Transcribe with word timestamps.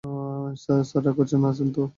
Sir 0.61 1.01
রাগ 1.05 1.15
করে 1.17 1.27
আছেন 1.49 1.67
কেন? 1.67 1.85